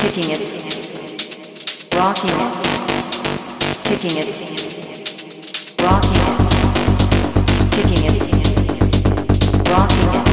kicking 0.00 0.30
it, 0.30 0.40
rocking 1.94 2.30
it, 2.30 2.54
kicking 3.84 4.16
it, 4.16 4.26
rocking 5.82 6.16
it, 6.16 6.38
kicking 7.70 8.04
it, 8.06 8.14
rocking 9.68 10.14
it. 10.14 10.29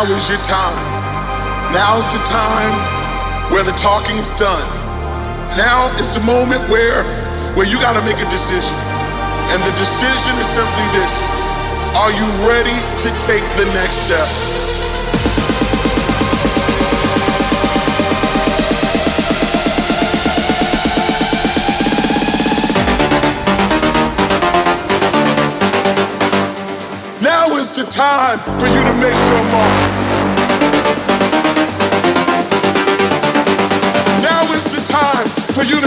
Now 0.00 0.16
is 0.16 0.30
your 0.30 0.38
time. 0.38 0.80
Now's 1.74 2.06
the 2.08 2.24
time 2.24 2.72
where 3.52 3.62
the 3.62 3.72
talking 3.72 4.16
is 4.16 4.30
done. 4.30 4.66
Now 5.58 5.92
is 6.00 6.08
the 6.14 6.24
moment 6.24 6.66
where 6.70 7.04
where 7.52 7.66
you 7.66 7.76
got 7.82 8.00
to 8.00 8.04
make 8.06 8.16
a 8.16 8.30
decision. 8.30 8.78
And 9.52 9.60
the 9.60 9.76
decision 9.76 10.32
is 10.40 10.46
simply 10.48 10.88
this. 10.96 11.28
Are 12.00 12.10
you 12.16 12.24
ready 12.48 12.72
to 12.96 13.08
take 13.20 13.44
the 13.60 13.68
next 13.76 14.08
step? 14.08 14.24
Now 27.20 27.54
is 27.56 27.70
the 27.76 27.84
time 27.92 28.38
for 28.58 28.66
you 28.66 28.82
to 28.82 28.94
make 28.94 29.12
your 29.12 29.44
mark. 29.52 29.89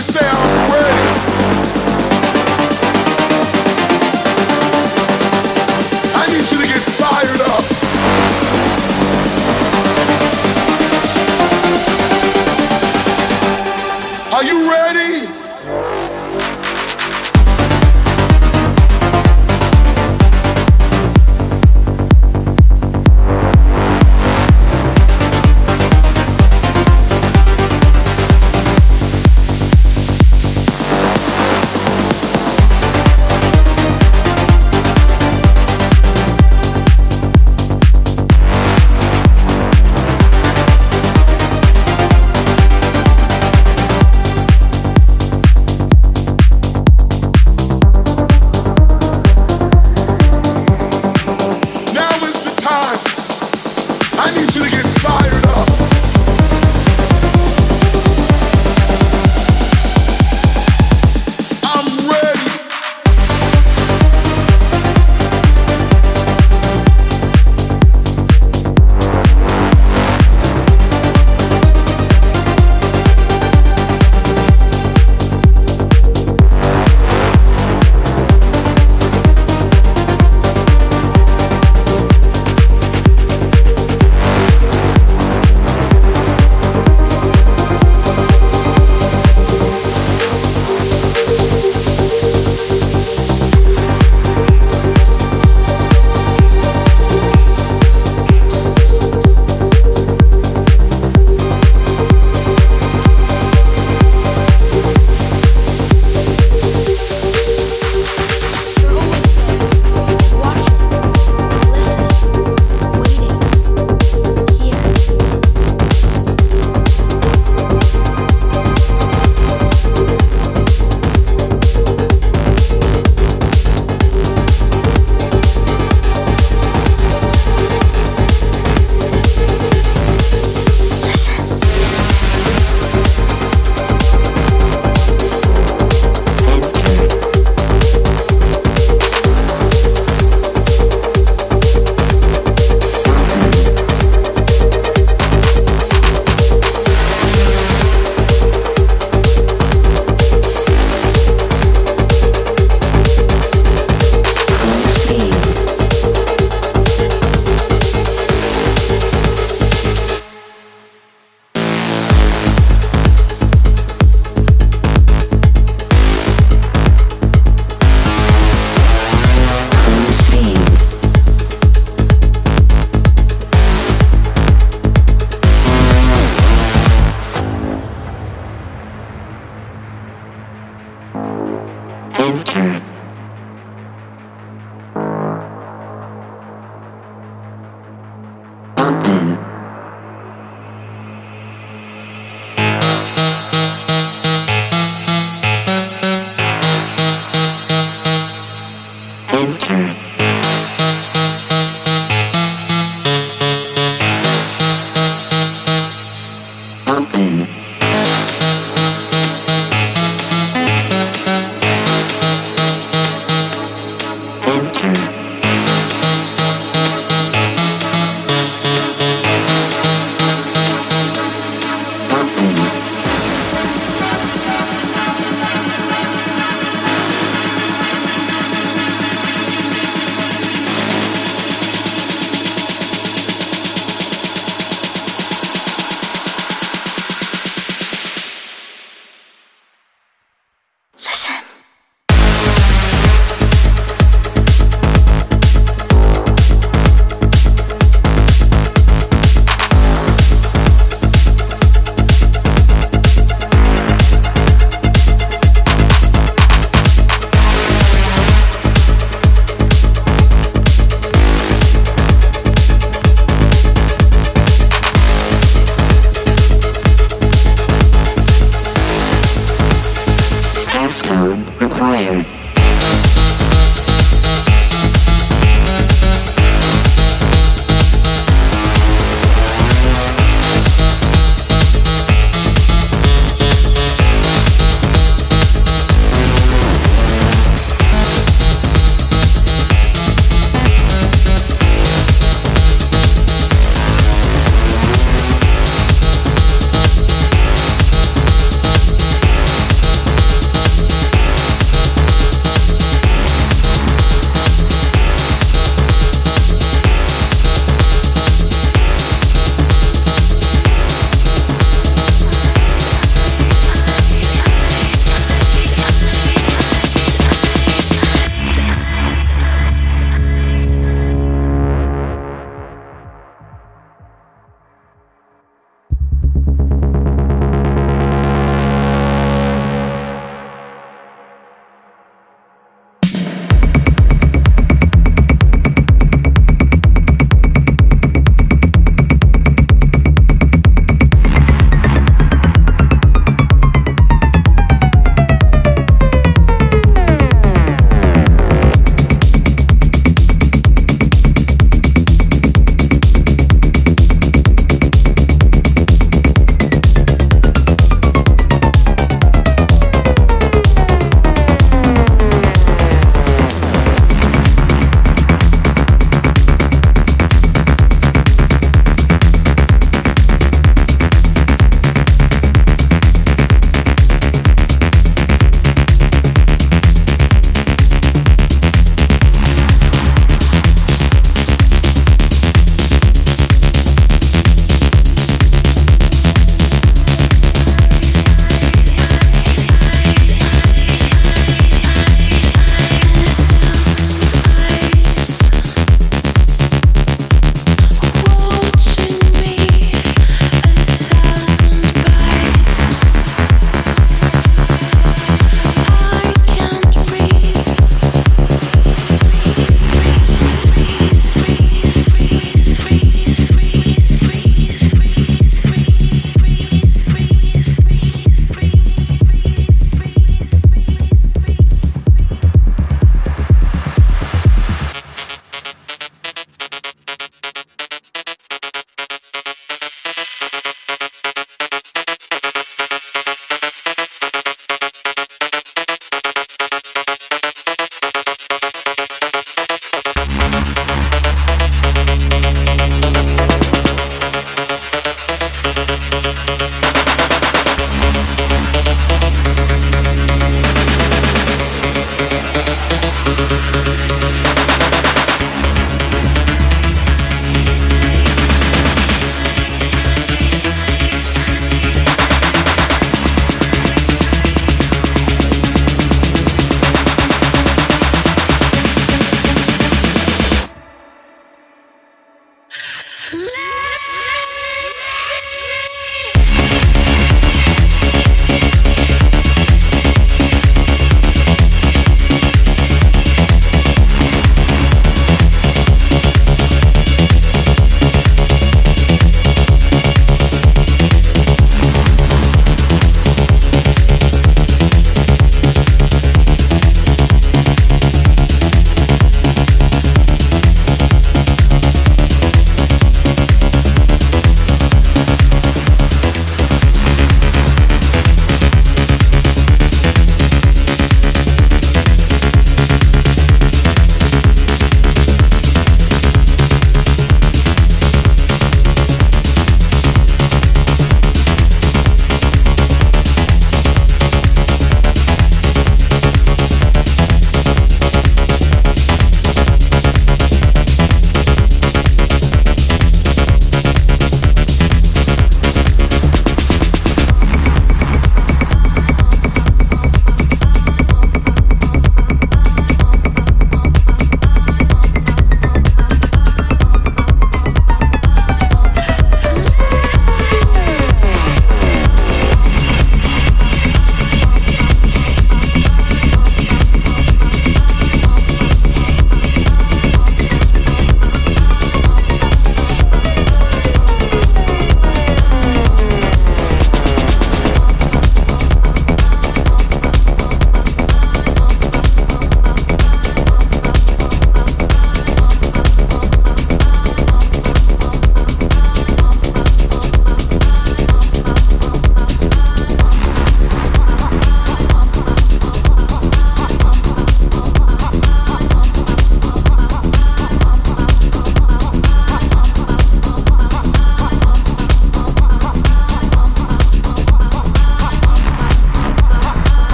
For 0.00 0.24
you 0.24 0.71